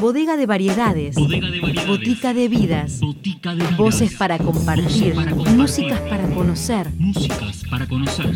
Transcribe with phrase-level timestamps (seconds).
[0.00, 1.16] Bodega de variedades.
[1.86, 3.00] Botica de vidas.
[3.76, 5.14] Voces para compartir.
[5.56, 6.92] Músicas para conocer.
[6.98, 8.32] Músicas para conocer.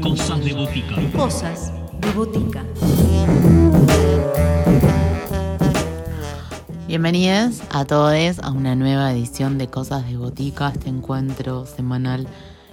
[0.00, 0.94] Cosas de botica.
[1.16, 2.64] Cosas de botica.
[6.86, 12.26] Bienvenidos a todos a una nueva edición de Cosas de Botica, este encuentro semanal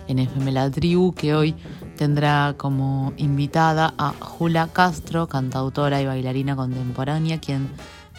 [0.07, 1.55] en FM La Tribu que hoy
[1.97, 7.69] tendrá como invitada a Jula Castro, cantautora y bailarina contemporánea, quien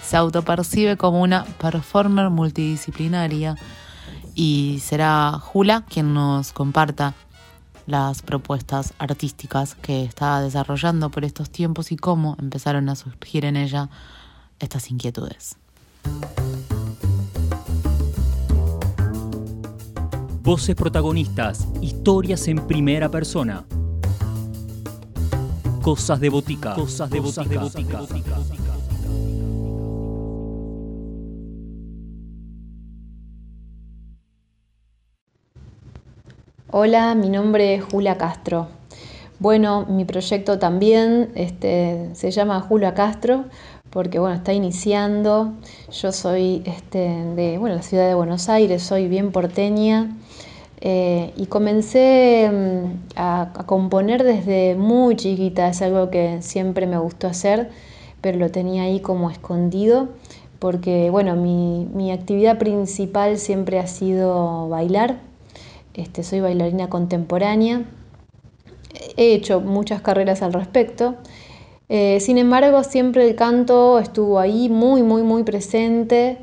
[0.03, 3.57] se autopercibe como una performer multidisciplinaria
[4.35, 7.15] y será Jula quien nos comparta
[7.87, 13.57] las propuestas artísticas que está desarrollando por estos tiempos y cómo empezaron a surgir en
[13.57, 13.89] ella
[14.59, 15.57] estas inquietudes.
[20.43, 23.67] Voces protagonistas, historias en primera persona.
[25.83, 26.75] Cosas de botica.
[26.75, 27.61] Cosas de botica.
[36.71, 38.69] Hola, mi nombre es Julia Castro.
[39.41, 43.45] Bueno, mi proyecto también este, se llama Julia Castro
[43.91, 45.53] porque bueno, está iniciando.
[45.91, 50.11] Yo soy este, de bueno, la ciudad de Buenos Aires, soy bien porteña.
[50.81, 57.27] Eh, y comencé mm, a, componer desde muy chiquita, es algo que siempre me gustó
[57.27, 57.71] hacer,
[58.21, 60.09] pero lo tenía ahí como escondido,
[60.61, 65.19] porque bueno, mi, mi actividad principal siempre ha sido bailar,
[65.95, 67.83] este, soy bailarina contemporánea,
[69.17, 71.17] he hecho muchas carreras al respecto,
[71.89, 76.39] eh, sin embargo siempre el canto estuvo ahí muy, muy, muy presente,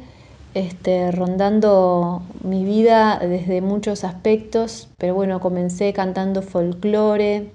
[0.54, 7.52] este, rondando mi vida desde muchos aspectos, pero bueno, comencé cantando folclore,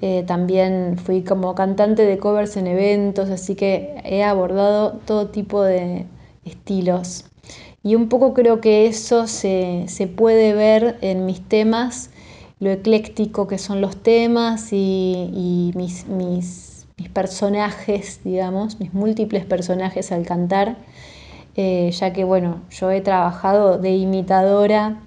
[0.00, 5.62] eh, también fui como cantante de covers en eventos, así que he abordado todo tipo
[5.62, 6.06] de
[6.44, 7.24] estilos.
[7.82, 12.10] Y un poco creo que eso se, puede ver en mis temas,
[12.60, 16.75] lo ecléctico que son los temas y, mis, mis
[17.16, 20.76] personajes, digamos, mis múltiples personajes al cantar.
[21.54, 25.00] Eh, ya que bueno, yo he trabajado de imitadora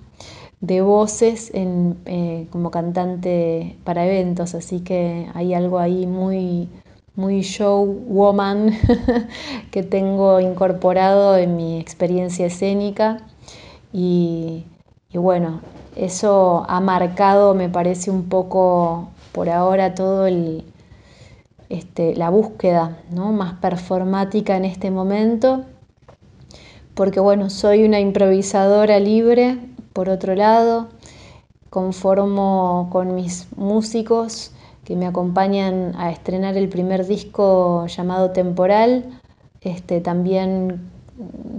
[0.61, 6.67] de voces eh, como cantante para eventos, así que hay algo ahí muy,
[7.16, 8.72] muy show woman
[9.72, 13.22] que tengo incorporado en mi experiencia escénica
[13.94, 14.66] y,
[15.13, 15.61] bueno,
[15.95, 20.66] eso ha marcado, me parece un poco por ahora todo el,
[21.69, 23.31] este, la búsqueda ¿no?
[23.31, 25.66] más performática en este momento
[27.00, 29.57] porque bueno, soy una improvisadora libre,
[29.94, 30.90] por otro lado,
[31.69, 34.52] conformo con mis músicos
[34.84, 39.18] que me acompañan a estrenar el primer disco llamado Temporal.
[39.62, 40.90] Este, también,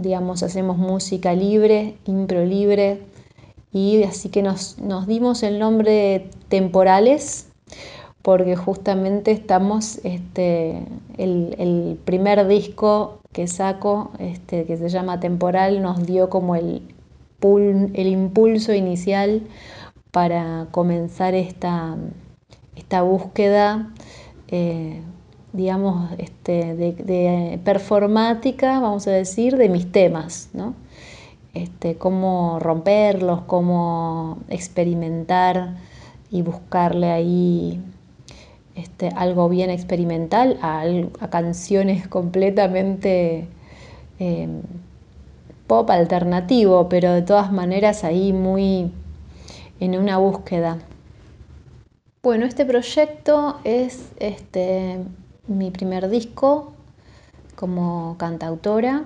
[0.02, 3.00] digamos, hacemos música libre, impro libre,
[3.72, 4.76] y así que nos,
[5.06, 7.49] dimos el nombre Temporales
[8.22, 10.84] porque justamente estamos, este,
[11.16, 16.82] el, el primer disco que saco, este, que se llama Temporal, nos dio como el,
[17.42, 19.42] el impulso inicial
[20.10, 21.96] para comenzar esta,
[22.76, 23.92] esta búsqueda,
[24.48, 25.00] eh,
[25.52, 30.74] digamos, este, de, performática, vamos a decir, de mis temas, ¿no?
[31.54, 35.76] Este, cómo romperlos, cómo experimentar
[36.30, 37.80] y buscarle ahí
[38.74, 40.84] este, algo bien experimental a,
[41.30, 43.48] canciones completamente
[44.18, 44.62] em,
[45.66, 48.92] pop alternativo, pero de todas maneras ahí muy
[49.80, 50.78] en una búsqueda.
[52.22, 54.98] Bueno, este proyecto es este,
[55.46, 56.72] mi primer disco
[57.56, 59.04] como cantautora.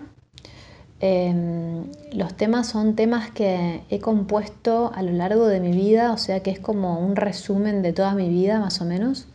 [1.00, 6.18] Em, los temas son temas que he compuesto a lo largo de mi vida, o
[6.18, 9.26] sea que es como un resumen de toda mi vida más o menos.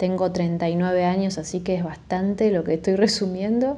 [0.00, 3.76] Tengo 39 años, así que es bastante lo que estoy resumiendo.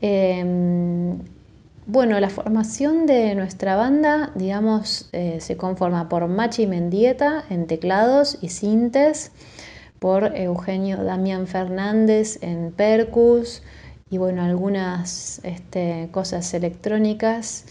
[0.00, 1.18] Em,
[1.86, 8.38] bueno, la formación de nuestra banda, digamos, eh, se conforma por Machi Mendieta en teclados
[8.40, 9.30] y sintes,
[9.98, 13.62] por Eugenio Damián Fernández en percus
[14.08, 17.66] y bueno, algunas este, cosas electrónicas.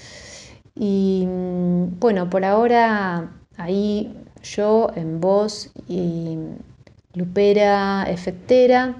[0.76, 6.38] Y mm, bueno, por ahora ahí yo en voz y
[7.16, 8.96] lupera, efectera.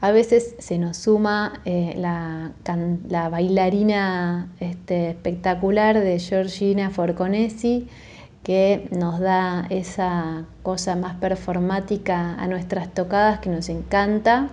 [0.00, 7.88] A veces se nos suma eh, la, bailarina este, espectacular de Georgina Forconesi,
[8.42, 14.48] que nos da esa cosa más performática a nuestras tocadas que nos encanta.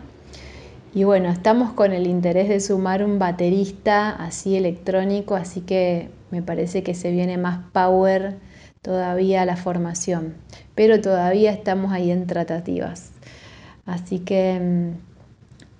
[0.93, 6.43] Y bueno, estamos con el interés de sumar un baterista así electrónico, así que me
[6.43, 8.37] parece que se viene más power
[8.81, 10.35] todavía la formación,
[10.75, 13.11] pero todavía estamos ahí en tratativas.
[13.85, 15.09] Así que mm,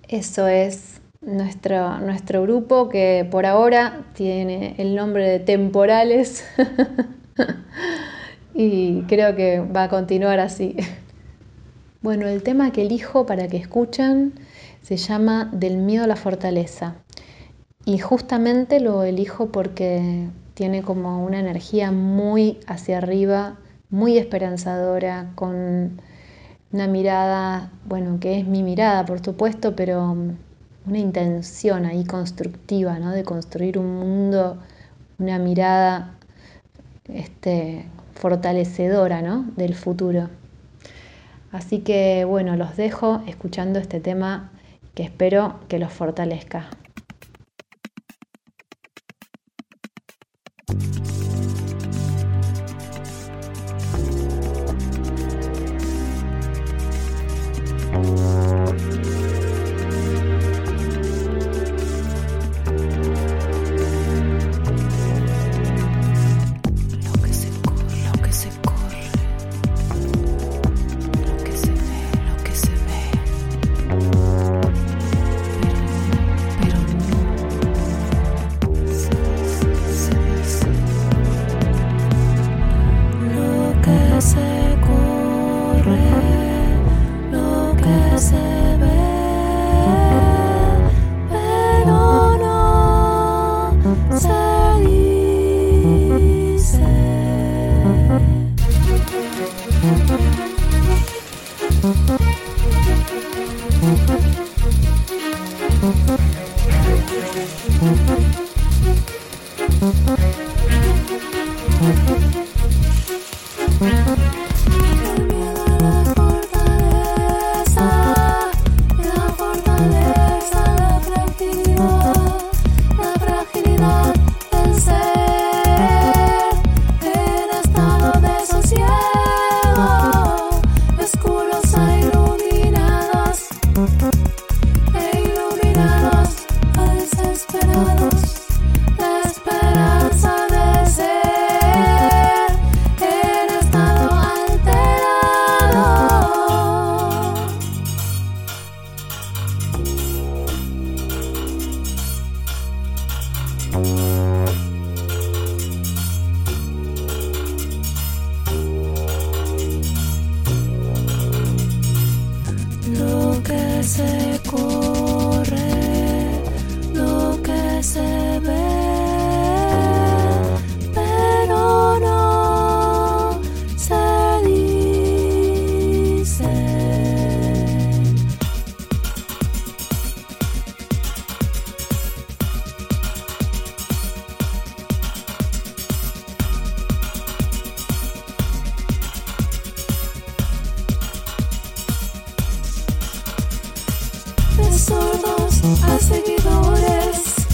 [0.07, 6.45] eso es nuestro, nuestro grupo que por ahora tiene el nombre de Temporales
[8.53, 10.75] y creo que va a continuar así.
[12.01, 14.31] Bueno, el tema que elijo para que escuchen
[14.81, 16.95] se llama Del miedo a la fortaleza.
[17.83, 20.29] Y justamente lo elijo porque
[20.59, 23.55] tiene como una energía muy hacia arriba,
[23.89, 26.01] muy esperanzadora, con
[26.73, 30.17] una mirada, bueno, que es mi mirada, por supuesto, pero
[30.85, 33.11] una intención ahí constructiva, ¿no?
[33.11, 34.57] De construir un mundo,
[35.17, 36.15] una mirada
[37.07, 37.85] este,
[38.15, 39.45] fortalecedora, ¿no?
[39.55, 40.27] Del futuro.
[41.53, 44.51] Así que bueno, los dejo escuchando este tema
[44.93, 46.69] que espero que los fortalezca.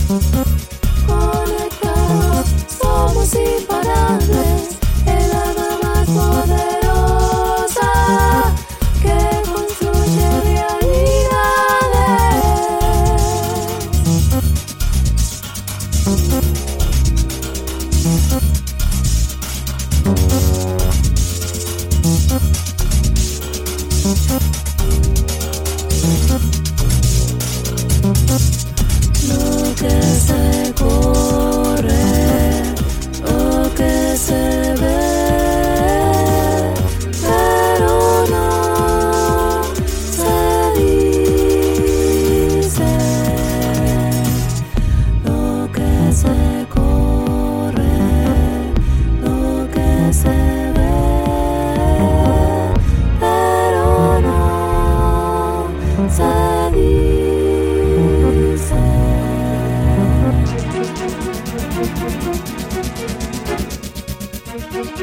[0.07, 0.54] Nuestra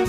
[0.04, 0.08] de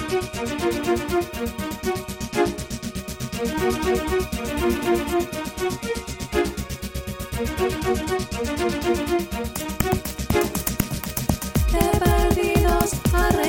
[11.99, 13.43] realidad nos salva.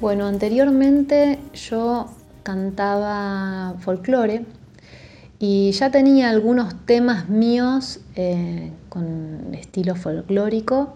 [0.00, 2.06] Bueno, anteriormente yo
[2.42, 4.46] cantaba folclore
[5.38, 10.94] y ya tenía algunos temas míos eh, con estilo folclórico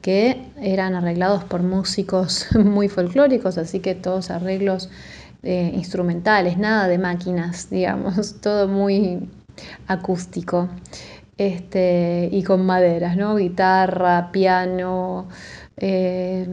[0.00, 4.88] que eran arreglados por músicos muy folclóricos, así que todos arreglos
[5.42, 9.28] eh, instrumentales, nada de máquinas, digamos, todo muy
[9.88, 10.70] acústico
[11.36, 13.36] este, y con maderas, ¿no?
[13.36, 15.28] Guitarra, piano.
[15.76, 16.46] Eh,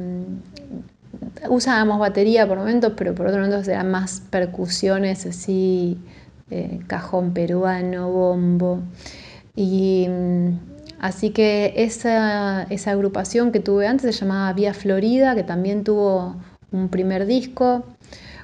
[1.49, 5.97] usábamos batería por momentos, pero por otro momentos eran más percusiones así,
[6.51, 8.79] eh, cajón peruano, bombo.
[9.55, 10.49] Y mm,
[10.99, 16.35] así que esa, esa agrupación que tuve antes se llamaba Vía Florida, que también tuvo
[16.71, 17.85] un primer disco,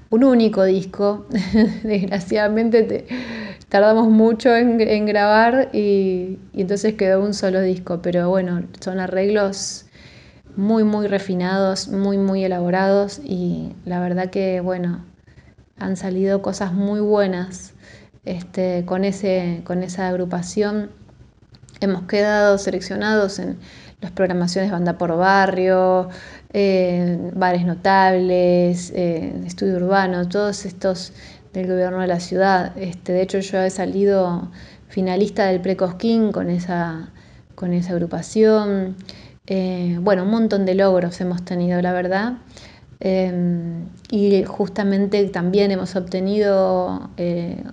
[0.10, 1.26] un único disco.
[1.84, 3.06] Desgraciadamente
[3.70, 9.86] tardamos mucho en, grabar y, y, entonces quedó un solo disco, pero bueno, son arreglos
[10.56, 15.04] muy, muy refinados, muy, muy elaborados y la verdad que, bueno,
[15.78, 17.74] han salido cosas muy buenas
[18.26, 20.92] este, con, ese, con esa agrupación.
[21.80, 23.58] Hemos quedado seleccionados en
[24.02, 26.10] las programaciones Banda por Barrio,
[26.54, 31.14] eh, Bares Notables, eh, Estudio Urbano, todos estos
[31.54, 32.78] del gobierno de la ciudad.
[32.78, 34.52] Este, de hecho, yo he salido
[34.88, 37.10] finalista del Precosquín con esa,
[37.56, 38.96] con esa agrupación.
[39.48, 42.38] Eh, bueno, un montón de logros hemos tenido, la verdad.
[43.00, 47.64] Em, y justamente también hemos obtenido eh,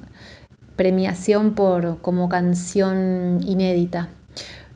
[0.77, 4.09] premiación por, como canción inédita,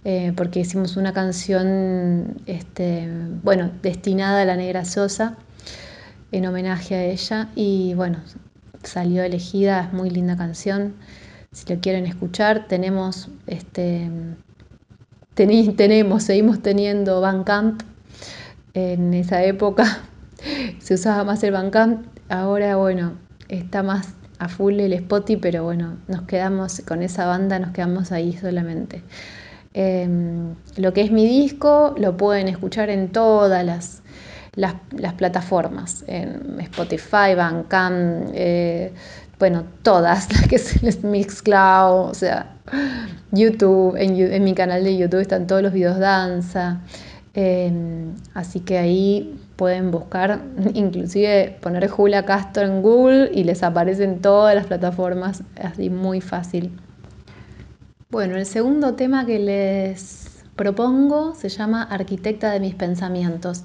[0.05, 3.09] eh, porque hicimos una canción este,
[3.43, 5.39] bueno, destinada a la Negra Sosa
[6.33, 8.19] en homenaje a ella y bueno,
[8.83, 10.95] salió elegida, es muy linda canción.
[11.53, 14.11] Si lo quieren escuchar, tenemos este
[15.35, 17.83] tenemos, seguimos teniendo Bandcamp.
[18.75, 20.03] En esa época
[20.79, 23.13] se usaba más el Bandcamp, ahora bueno,
[23.49, 28.13] está más a full el Spotify, pero bueno, nos quedamos con esa banda, nos quedamos
[28.13, 29.03] ahí solamente.
[29.75, 34.03] Em, lo que es mi disco lo pueden escuchar en todas las,
[34.55, 38.93] las, plataformas, en Spotify, Bandcamp, eh,
[39.43, 42.55] bueno, todas, las que es Mixcloud, o sea,
[43.33, 46.81] YouTube, en, mi canal de YouTube están todos los videos danza,
[47.35, 50.43] em, así que ahí pueden buscar,
[50.75, 56.71] inclusive poner Julia Castro en Google y les aparecen todas las plataformas, así muy fácil.
[58.11, 63.65] Bueno, el segundo tema que les propongo se llama Arquitecta de mis pensamientos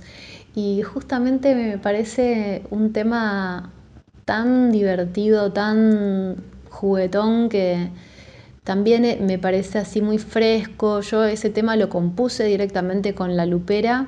[0.56, 3.74] y justamente me parece un tema
[4.28, 6.36] tan divertido, tan
[6.70, 7.90] juguetón que
[8.66, 11.00] también eh, me parece así muy fresco.
[11.00, 14.08] Yo ese tema lo compuse directamente con la lupera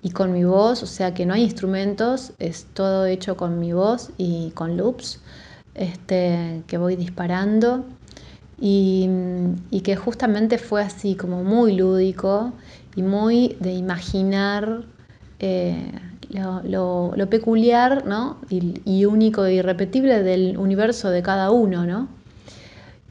[0.00, 3.72] y con mi voz, o sea que no hay instrumentos, es todo hecho con mi
[3.72, 5.20] voz y con loops
[5.74, 7.84] este, que voy disparando.
[8.60, 9.10] Y,
[9.82, 12.52] que justamente fue así como muy lúdico
[12.94, 14.84] y muy de imaginar
[15.40, 15.90] eh,
[16.30, 18.04] lo, peculiar
[18.50, 22.08] y, único e irrepetible del universo de cada uno, ¿no?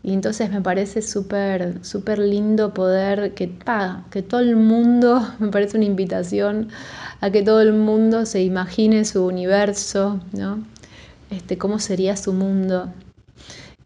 [0.03, 3.51] Y entonces me parece súper, súper lindo poder que,
[4.09, 6.69] que todo el mundo, me parece una invitación
[7.19, 10.63] a que todo el mundo se imagine su universo, ¿no?
[11.29, 12.93] Este, cómo sería su mundo.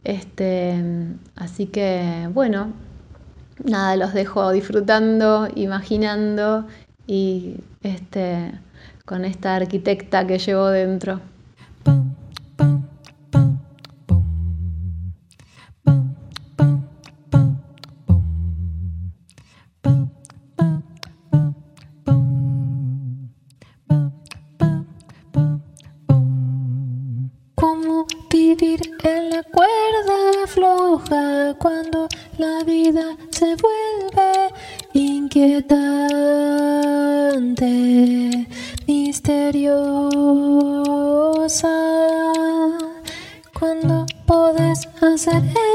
[0.04, 0.76] Este,
[1.36, 2.74] así que, bueno,
[3.64, 6.68] nada, los dejo disfrutando, imaginando
[7.08, 8.52] y este,
[9.12, 11.20] con esta arquitecta que llevo dentro.
[44.72, 45.71] I said, hey.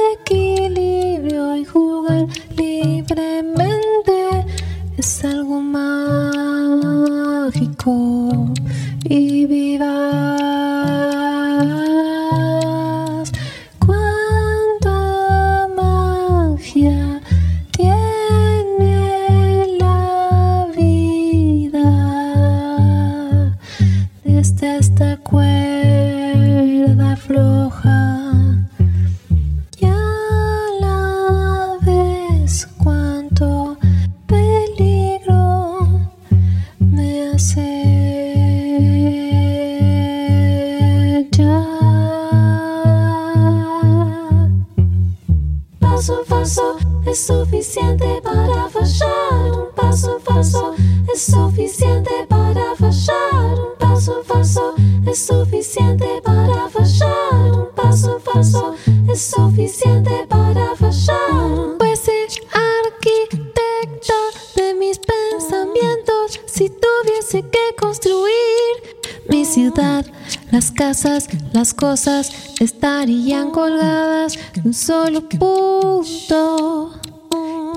[59.17, 61.77] Suficiente para fallar.
[61.79, 62.09] Pues
[62.53, 64.15] arquitecta
[64.57, 68.97] de mis pensamientos si tuviese que construir
[69.29, 70.07] mi ciudad.
[70.51, 72.31] Las casas, las cosas
[72.61, 76.93] estarían colgadas en un solo punto.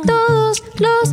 [0.05, 1.09] Todos los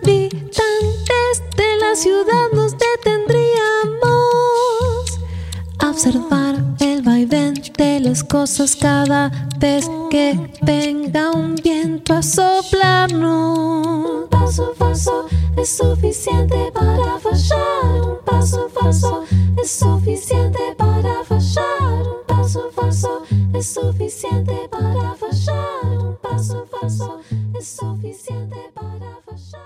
[0.00, 5.20] habitantes de la ciudad nos detendríamos
[5.78, 7.45] a observar el vaivén
[7.76, 14.22] de las cosas cada vez que venga un viento a soplarnos.
[14.22, 18.02] Un paso falso es suficiente para fallar.
[18.02, 19.24] Un paso falso
[19.62, 22.02] es suficiente para fallar.
[22.02, 23.22] Un paso falso
[23.54, 25.98] es suficiente para fallar.
[25.98, 27.20] Un paso falso
[27.58, 29.62] es suficiente para fallar.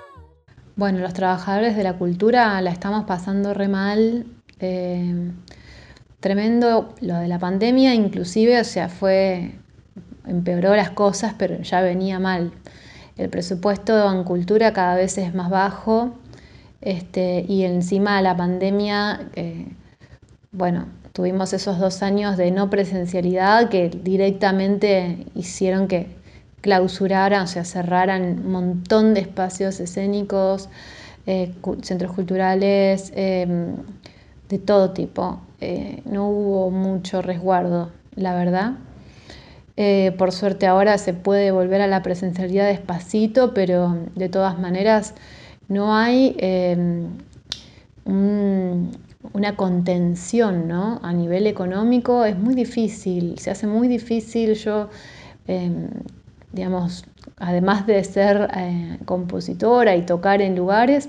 [0.77, 4.27] Bueno, los trabajadores de la cultura la estamos pasando re mal.
[4.59, 5.33] eh,
[6.21, 9.53] tremendo lo de la pandemia, inclusive, o sea, fue,
[10.27, 12.53] empeoró las cosas, pero ya venía mal.
[13.17, 16.15] El presupuesto en cultura cada vez es más bajo
[16.81, 19.67] este, y encima la pandemia, eh,
[20.53, 26.07] bueno, tuvimos esos dos años de no presencialidad que directamente hicieron que
[26.63, 30.69] clausuraran, o sea, cerraran un montón de espacios escénicos,
[31.27, 33.77] eh, centros culturales, em,
[34.49, 35.41] de todo tipo.
[35.61, 38.73] Eh, no hubo mucho resguardo, la verdad.
[39.77, 45.15] Eh, por suerte ahora se puede volver a la presencialidad despacito, pero de todas maneras
[45.69, 46.37] no hay
[48.05, 48.91] un-
[49.33, 50.99] una contención ¿no?
[51.03, 52.25] a nivel económico.
[52.25, 54.55] Es muy difícil, se hace muy difícil.
[54.55, 54.89] Yo,
[55.47, 55.71] eh,
[56.53, 57.05] digamos,
[57.39, 61.09] además de ser eh, compositora y tocar en lugares,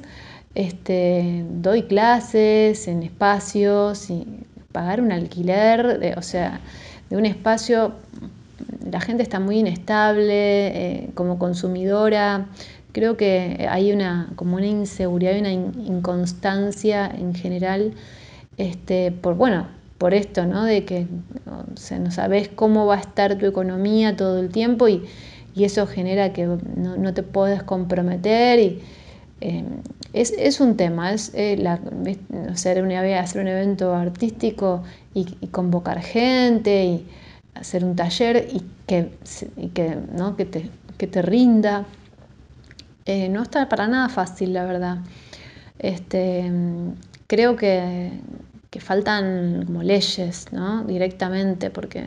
[0.55, 4.25] este, doy clases en espacios y
[4.71, 6.61] pagar un alquiler, de- o sea,
[7.09, 7.95] de un espacio
[8.89, 10.67] la gente está muy inestable
[11.05, 12.47] eh, como consumidora.
[12.91, 17.93] Creo que hay una, como una inseguridad y una in- inconstancia en general,
[18.57, 20.63] este, por, bueno, por esto, ¿no?
[20.65, 21.07] De que
[21.45, 25.03] o no sabes cómo va a estar tu economía todo el tiempo y,
[25.55, 28.81] y eso genera que no, no te puedes comprometer y
[29.41, 29.65] eh,
[30.13, 31.57] es, es un tema, es eh,
[32.51, 34.83] hacer, un, hacer un evento artístico
[35.15, 37.07] y, convocar gente y
[37.55, 39.11] hacer un taller y que,
[39.57, 40.35] y que, ¿no?
[40.37, 41.85] que, te, que te rinda.
[43.05, 44.97] Eh, no está para nada fácil, la verdad.
[45.79, 46.51] Este,
[47.25, 48.11] creo que,
[48.69, 50.83] que faltan como leyes, ¿no?
[50.83, 52.03] Directamente, porque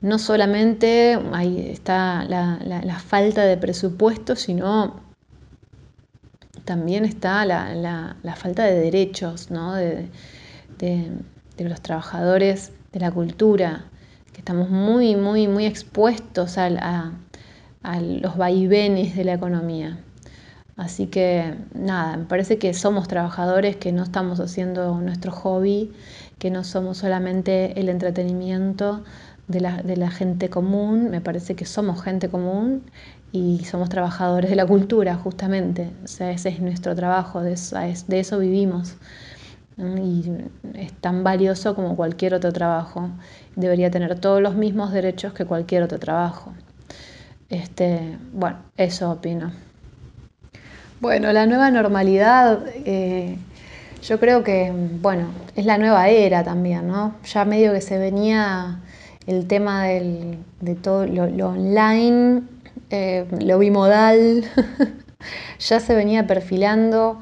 [0.00, 5.05] no solamente ahí está la, la falta de presupuesto, sino
[6.66, 9.74] también está la, la, falta de derechos ¿no?
[9.74, 10.08] de,
[10.78, 11.10] de,
[11.58, 13.86] los trabajadores de la cultura,
[14.32, 17.12] que estamos muy, muy, muy expuestos a, a,
[17.82, 19.98] a, los vaivenes de la economía.
[20.76, 25.92] Así que nada, me parece que somos trabajadores, que no estamos haciendo nuestro hobby,
[26.38, 29.02] que no somos solamente el entretenimiento
[29.48, 32.82] de la, de la gente común, me parece que somos gente común
[33.32, 35.90] y somos trabajadores de la cultura, justamente.
[36.04, 38.96] O sea, ese es nuestro trabajo, de eso, vivimos.
[39.78, 40.24] Y
[40.74, 43.10] es tan valioso como cualquier otro trabajo.
[43.56, 46.54] Debería tener todos los mismos derechos que cualquier otro trabajo.
[47.50, 49.52] Este, bueno, eso opino.
[51.00, 53.36] Bueno, la nueva normalidad, eh,
[54.02, 57.16] yo creo que, bueno, es la nueva era también, ¿no?
[57.24, 58.80] Ya medio que se venía
[59.26, 62.55] el tema del, de todo lo online
[62.90, 64.44] eh, lo bimodal,
[65.58, 67.18] ya se venía perfilando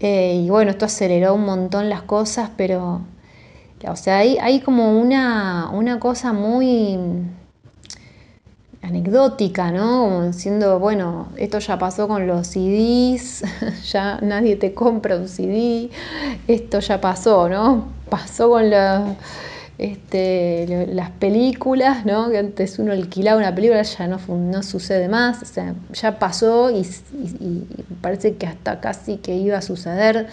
[0.00, 3.00] eh, y bueno, esto aceleró un montón las cosas, pero,
[3.86, 6.96] o sea, hay, hay como una, una cosa muy
[8.80, 10.04] anecdótica, ¿no?
[10.04, 13.42] Como diciendo, bueno, esto ya pasó con los CDs,
[13.90, 15.90] ya nadie te compra un CD,
[16.46, 17.88] esto ya pasó, ¿no?
[18.08, 19.16] Pasó con la
[19.78, 22.30] este, las películas, ¿no?
[22.30, 25.54] que antes uno alquilaba una película, ya no, sucede más,
[25.92, 26.84] ya pasó y,
[28.00, 30.26] parece que hasta casi que iba a suceder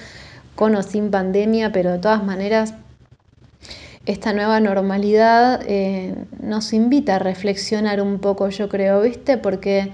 [0.55, 2.73] con o sin pandemia, pero de todas maneras
[4.08, 9.38] esta nueva normalidad eh, nos invita a reflexionar un poco, yo creo, ¿viste?
[9.38, 9.91] Porque,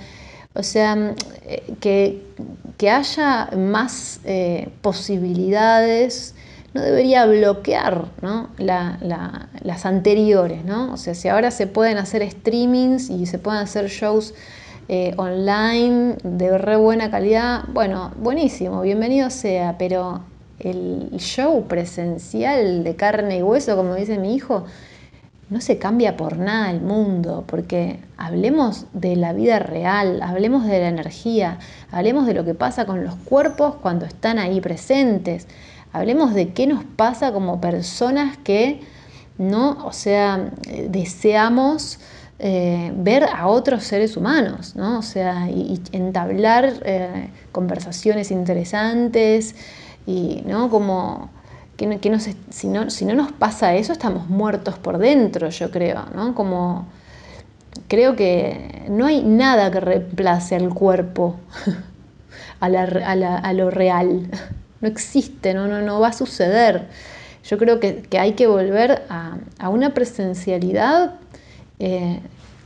[0.54, 1.14] o sea,
[1.80, 2.22] que,
[2.78, 6.36] que haya más eh, posibilidades
[6.74, 8.50] no debería bloquear ¿no?
[8.58, 10.94] La, la, las anteriores, ¿no?
[10.94, 14.34] O sea, si ahora se pueden hacer streamings y se pueden hacer shows
[14.88, 20.22] eh, online de re buena calidad, bueno, buenísimo, bienvenido sea, pero
[20.60, 24.66] el show presencial de carne y hueso, como dice mi hijo,
[25.50, 30.80] no se cambia por nada el mundo, porque hablemos de la vida real, hablemos de
[30.80, 31.60] la energía,
[31.92, 35.48] hablemos de lo que pasa con los cuerpos cuando están ahí presentes,
[35.94, 38.82] hablemos de qué nos pasa como personas que
[39.38, 40.52] no, o sea,
[40.90, 42.00] deseamos
[42.40, 45.00] eh, ver a otros seres humanos, ¿no?
[45.00, 49.56] O sea, y, entablar eh, conversaciones interesantes
[50.06, 50.70] y, ¿no?
[50.70, 51.30] Como
[51.78, 56.06] que, que si, no, si no nos pasa eso, estamos muertos por dentro, yo creo,
[56.16, 56.36] ¿no?
[56.36, 56.88] Como
[57.88, 61.36] creo que no hay nada que reemplace al cuerpo,
[62.60, 64.30] a, a, lo real.
[64.82, 66.88] No existe, no, no, no va a suceder.
[67.44, 71.16] Yo creo que, hay que volver a, a una presencialidad
[71.80, 72.20] eh,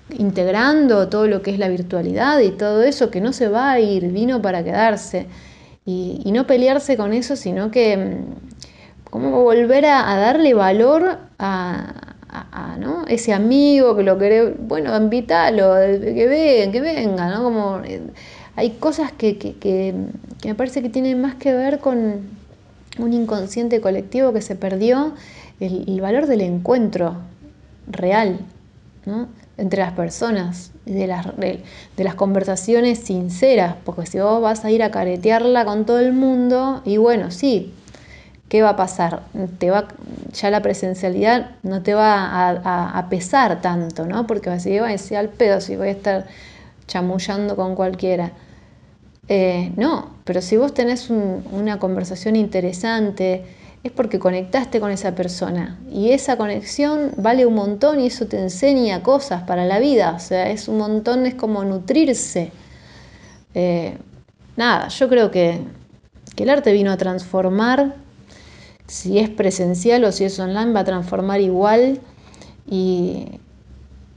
[0.10, 3.80] integrando todo lo que es la virtualidad y todo eso que no se va a
[3.80, 5.28] ir, vino para quedarse.
[5.86, 13.06] Y, no pelearse con eso, sino que mm, como volver a, darle valor a, ¿no?
[13.08, 17.44] ese amigo que lo quiere, bueno, invítalo, que venga, que venga, ¿no?
[17.44, 18.02] Como, eh,
[18.56, 19.94] hay cosas que, que,
[20.48, 22.22] me parece que tienen más que ver con
[22.98, 25.14] un inconsciente colectivo que se perdió
[25.60, 27.18] el, valor del encuentro
[27.88, 28.40] real,
[29.58, 31.64] entre las personas, de las, de,
[31.98, 36.82] las conversaciones sinceras, porque si vos vas a ir a caretearla con todo el mundo,
[36.86, 37.74] y bueno, sí,
[38.50, 39.24] ¿qué va a pasar?
[39.60, 39.88] Te va,
[40.34, 42.50] ya la presencialidad no te va
[42.98, 44.28] a, pesar tanto, ¿no?
[44.28, 46.26] Porque vas a decir, al pedo si voy a estar
[46.88, 48.32] chamullando con cualquiera.
[49.28, 53.46] Eh, no, pero si vos tenés una conversación interesante,
[53.84, 55.80] es porque conectaste con esa persona.
[55.92, 60.14] Y esa conexión vale un montón y eso te enseña cosas para la vida.
[60.16, 62.52] O sea, es un montón, es como nutrirse.
[63.54, 63.96] Eh,
[64.58, 65.62] nada, yo creo que,
[66.38, 67.96] el arte vino a transformar,
[68.88, 72.02] si es presencial o si es online, va a transformar igual.
[72.68, 73.40] Y,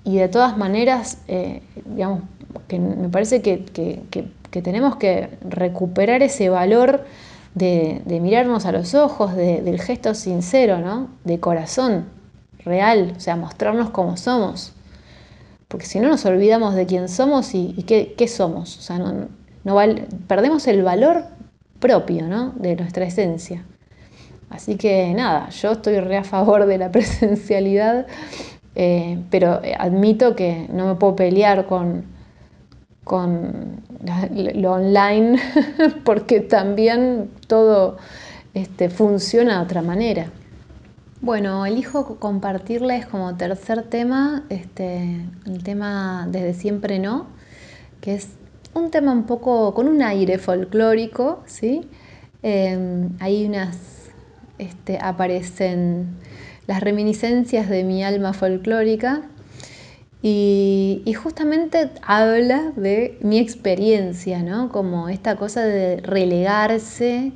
[0.05, 2.23] de todas maneras, eh, digamos,
[2.67, 3.67] que me parece que,
[4.11, 7.05] que tenemos que recuperar ese valor
[7.55, 11.09] de, mirarnos a los ojos, del gesto sincero, ¿no?
[11.25, 12.07] De corazón,
[12.65, 14.73] real, o sea, mostrarnos como somos.
[15.69, 18.79] Porque si no nos olvidamos de quién somos y, qué, somos.
[18.79, 19.29] O sea, no,
[20.27, 21.25] perdemos el valor
[21.79, 22.53] propio, ¿no?
[22.53, 23.65] De nuestra esencia.
[24.51, 28.07] Así que nada, yo estoy re a favor de la presencialidad,
[28.75, 32.05] eh, pero admito que no me puedo pelear con,
[33.09, 33.83] con
[34.33, 35.41] lo online,
[36.05, 37.97] porque también todo
[38.55, 40.31] este, funciona de otra manera.
[41.21, 47.27] Bueno, elijo compartirles como tercer tema este, el tema Desde siempre no,
[48.01, 48.29] que es
[48.75, 51.89] un tema un poco con un aire folclórico, ¿sí?
[52.43, 53.77] Em, ahí unas,
[54.59, 56.07] este, aparecen
[56.69, 59.23] las reminiscencias de mi alma folclórica,
[60.21, 64.69] y, justamente habla de mi experiencia, ¿no?
[64.71, 67.33] Como esta cosa de relegarse,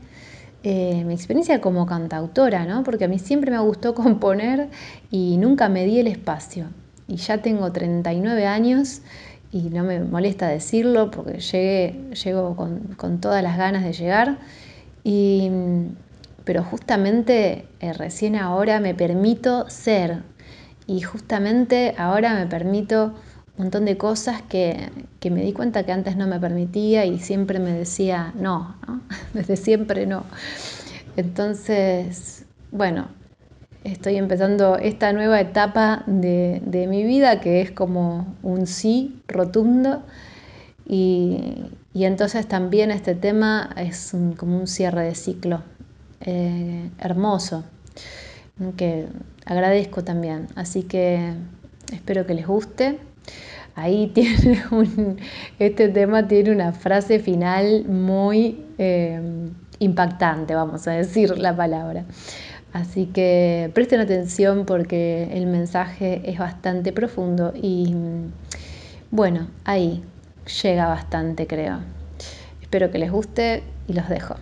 [0.64, 2.83] eh, mi experiencia como cantautora, ¿no?
[2.83, 4.68] Porque a mí siempre me gustó componer
[5.11, 6.66] y nunca me di el espacio.
[7.07, 9.03] Y ya tengo 39 años
[9.53, 14.38] y no me molesta decirlo porque llegué, llego con, todas las ganas de llegar.
[16.45, 20.23] pero justamente eh, recién ahora me permito ser,
[20.87, 23.14] y justamente ahora me permito
[23.57, 24.90] un montón de cosas que,
[25.31, 28.77] me di cuenta que antes no me permitía y siempre me decía no,
[29.35, 30.25] desde siempre no.
[31.16, 33.09] Entonces, bueno,
[33.85, 40.03] estoy empezando esta nueva etapa de, mi vida que es como un sí rotundo
[40.87, 45.62] y, entonces también este tema es como un cierre de ciclo
[46.23, 47.64] eh, hermoso
[48.77, 49.09] que
[49.44, 50.48] agradezco también.
[50.55, 51.35] Así que
[51.92, 52.98] espero que les guste.
[53.74, 55.18] Ahí tiene un,
[55.59, 59.20] este tema tiene una frase final muy eh,
[59.78, 62.05] impactante, vamos a decir la palabra.
[62.72, 67.94] Así que presten atención porque el mensaje es bastante profundo y
[69.11, 70.02] bueno, ahí
[70.62, 71.81] llega bastante creo.
[72.62, 74.37] Espero que les guste y los dejo.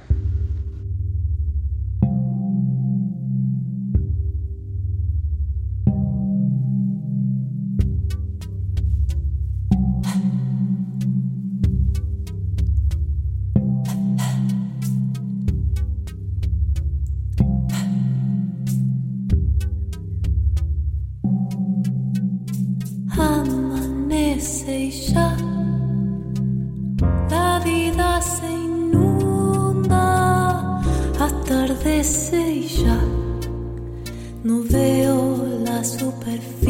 [36.38, 36.69] Superficie,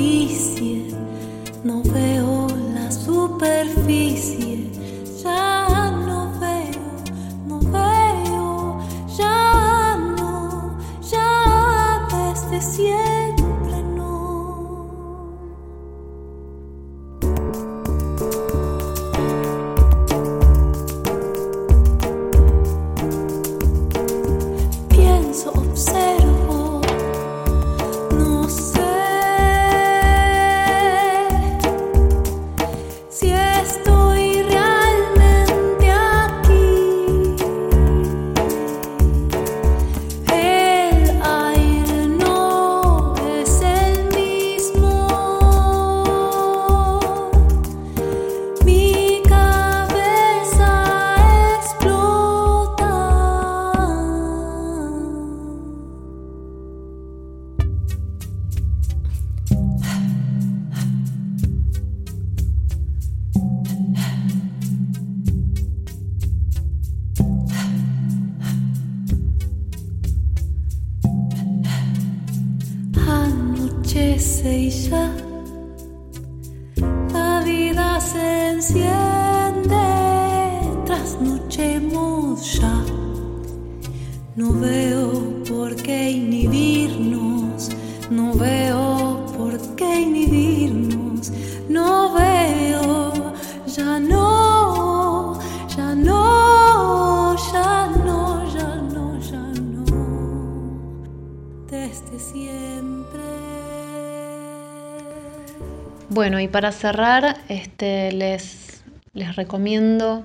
[106.11, 110.25] Bueno, y para cerrar, este, les, les recomiendo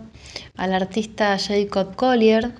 [0.57, 2.51] al artista Jacob Collier.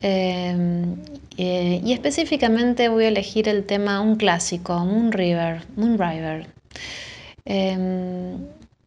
[0.00, 0.94] eh,
[1.36, 5.62] eh, y específicamente voy a elegir el tema, un clásico, Moon River.
[5.76, 6.46] Moon River.
[7.44, 8.36] Eh,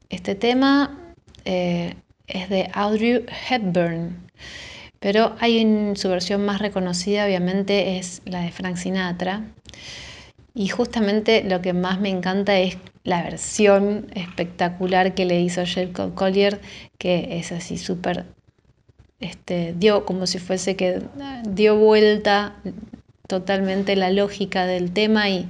[0.09, 0.97] este tema
[1.43, 1.95] eh,
[2.27, 4.15] es de Audrey Hepburn,
[4.99, 9.41] pero hay su versión más reconocida, obviamente, es la de Frank Sinatra.
[10.59, 16.15] Y justamente lo que más me encanta es la versión espectacular que le hizo Jacob
[16.15, 16.59] Collier,
[16.97, 18.25] que es así súper,
[19.19, 21.03] este, dio como si fuese que
[21.47, 22.55] dio vuelta
[23.27, 25.47] totalmente la lógica del tema y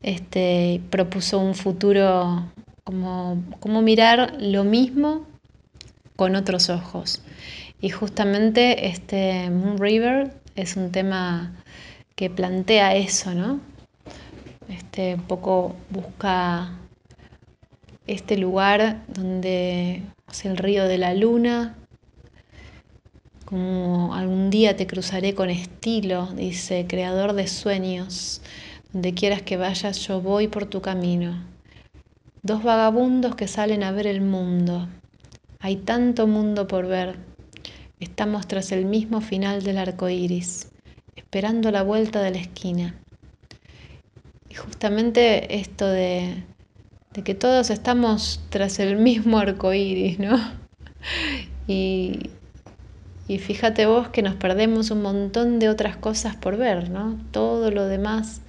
[0.00, 2.50] este, propuso un futuro
[2.84, 5.26] como, como mirar lo mismo
[6.16, 7.20] con otros ojos.
[7.82, 11.52] Y justamente este Moon River es un tema
[12.16, 13.71] que plantea eso, ¿no?
[14.68, 16.72] Este, un poco busca
[18.06, 21.76] este lugar donde es el río de la luna,
[23.52, 28.40] como algún día te cruzaré con estilo, dice, creador de sueños,
[28.92, 31.44] donde quieras que vayas yo voy por tu camino.
[32.42, 34.88] Dos vagabundos que salen a ver el mundo.
[35.60, 37.16] Hay tanto mundo por ver.
[38.00, 40.70] Estamos tras el mismo final del arco iris,
[41.14, 43.01] esperando la vuelta de la esquina.
[44.52, 46.44] Y justamente esto de,
[47.14, 50.38] de que todos estamos tras el mismo arco iris, ¿no?
[51.68, 52.30] Y,
[53.28, 57.18] y fíjate vos que nos perdemos un montón de otras cosas por ver, ¿no?
[57.30, 58.42] Todo lo demás,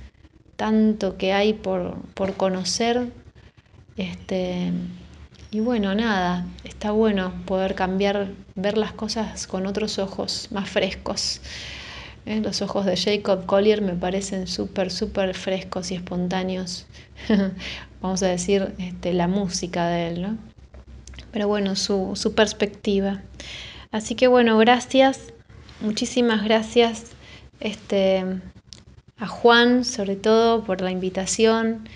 [0.56, 3.12] tanto que hay por, por conocer.
[3.96, 4.72] Este,
[5.52, 11.40] y bueno, nada, está bueno poder cambiar, ver las cosas con otros ojos más frescos.
[12.26, 12.42] ¿Eh?
[12.42, 16.86] Los ojos de Jacob Collier me parecen súper, súper frescos y espontáneos.
[18.02, 20.38] Vamos a decir, este, la música de él, ¿no?
[21.32, 23.22] Pero bueno, su, su perspectiva.
[23.92, 25.34] Así que bueno, gracias,
[25.82, 27.12] muchísimas gracias
[27.60, 28.26] este,
[29.18, 31.88] a Juan, sobre todo por la invitación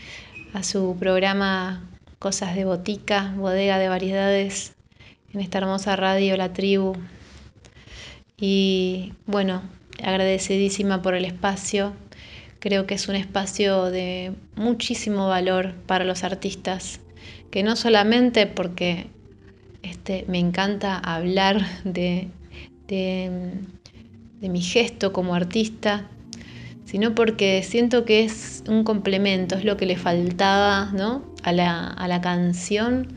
[0.54, 1.84] a su programa
[2.20, 4.76] Cosas de Botica, Bodega de Variedades,
[5.34, 6.94] en esta hermosa radio La Tribu.
[8.38, 9.62] Y bueno,
[10.04, 11.94] agradecidísima por el espacio.
[12.60, 17.00] Creo que es un espacio de muchísimo valor para los artistas,
[17.52, 19.08] que no solamente porque
[19.84, 22.30] este, me encanta hablar de,
[22.88, 23.52] de,
[24.42, 26.08] mi gesto como artista,
[26.86, 31.24] sino porque siento que es un complemento, es lo que le faltaba ¿no?
[31.44, 33.08] a, la, a, la, canción,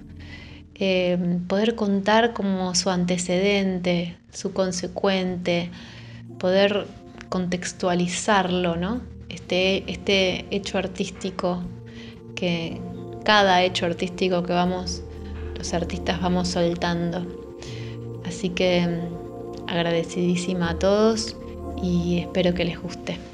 [0.74, 5.70] eh, poder contar como su antecedente, su consecuente,
[6.40, 6.86] poder
[7.28, 9.00] contextualizarlo, ¿no?
[9.30, 11.62] este, este hecho artístico,
[12.34, 12.80] que
[13.24, 15.02] cada hecho artístico que vamos,
[15.56, 17.26] los artistas vamos soltando.
[18.26, 18.86] Así que
[19.66, 21.36] agradecidísima a todos
[21.82, 23.29] y espero que les guste.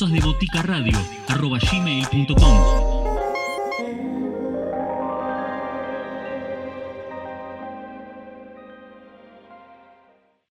[0.00, 1.19] Podés escribirnos a cosasdeboticaradio.gmail.com